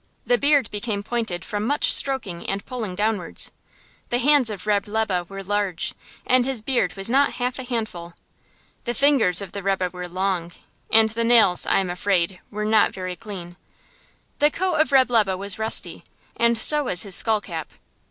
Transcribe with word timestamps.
The 0.25 0.39
beard 0.39 0.71
became 0.71 1.03
pointed 1.03 1.45
from 1.45 1.67
much 1.67 1.93
stroking 1.93 2.43
and 2.49 2.65
pulling 2.65 2.95
downwards. 2.95 3.51
The 4.09 4.17
hands 4.17 4.49
of 4.49 4.65
Reb' 4.65 4.87
Lebe 4.87 5.29
were 5.29 5.43
large, 5.43 5.93
and 6.25 6.43
his 6.43 6.63
beard 6.63 6.95
was 6.95 7.07
not 7.07 7.33
half 7.33 7.59
a 7.59 7.63
handful. 7.63 8.13
The 8.85 8.95
fingers 8.95 9.41
of 9.43 9.51
the 9.51 9.61
rebbe 9.61 9.89
were 9.93 10.07
long, 10.07 10.53
and 10.91 11.09
the 11.09 11.23
nails, 11.23 11.67
I 11.67 11.77
am 11.77 11.91
afraid, 11.91 12.39
were 12.49 12.65
not 12.65 12.95
very 12.95 13.15
clean. 13.15 13.57
The 14.39 14.49
coat 14.49 14.77
of 14.81 14.91
Reb' 14.91 15.11
Lebe 15.11 15.35
was 15.37 15.59
rusty, 15.59 16.03
and 16.35 16.57
so 16.57 16.85
was 16.85 17.03
his 17.03 17.13
skull 17.13 17.39
cap. 17.39 17.71